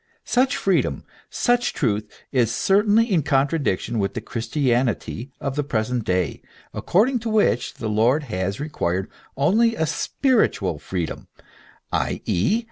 * 0.11 0.25
Such 0.25 0.57
freedom, 0.57 1.03
such 1.29 1.73
truth, 1.73 2.09
is 2.31 2.51
certainly 2.51 3.05
in 3.05 3.21
contradiction 3.21 3.99
with 3.99 4.15
the 4.15 4.19
Christianity 4.21 5.31
of 5.39 5.55
the 5.55 5.63
present 5.63 6.05
day, 6.05 6.41
according 6.73 7.19
to 7.19 7.29
which 7.29 7.75
the 7.75 7.87
Lord 7.87 8.23
has 8.23 8.59
required 8.59 9.11
only 9.37 9.75
a 9.75 9.85
spiritual 9.85 10.79
freedom, 10.79 11.27
i. 11.91 12.19
e. 12.25 12.59